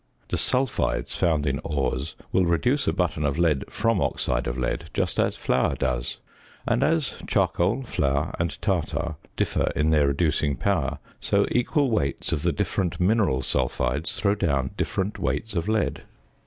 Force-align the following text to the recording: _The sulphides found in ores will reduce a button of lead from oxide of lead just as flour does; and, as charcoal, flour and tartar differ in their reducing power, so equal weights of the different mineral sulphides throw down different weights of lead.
_The 0.29 0.35
sulphides 0.37 1.15
found 1.15 1.45
in 1.45 1.59
ores 1.59 2.15
will 2.31 2.47
reduce 2.47 2.87
a 2.87 2.91
button 2.91 3.23
of 3.23 3.37
lead 3.37 3.65
from 3.69 4.01
oxide 4.01 4.47
of 4.47 4.57
lead 4.57 4.89
just 4.95 5.19
as 5.19 5.35
flour 5.37 5.75
does; 5.75 6.17
and, 6.67 6.81
as 6.81 7.17
charcoal, 7.27 7.83
flour 7.83 8.33
and 8.39 8.59
tartar 8.63 9.17
differ 9.37 9.71
in 9.75 9.91
their 9.91 10.07
reducing 10.07 10.55
power, 10.55 10.97
so 11.19 11.45
equal 11.51 11.91
weights 11.91 12.31
of 12.31 12.41
the 12.41 12.51
different 12.51 12.99
mineral 12.99 13.43
sulphides 13.43 14.15
throw 14.19 14.33
down 14.33 14.71
different 14.75 15.19
weights 15.19 15.53
of 15.53 15.67
lead. 15.69 16.01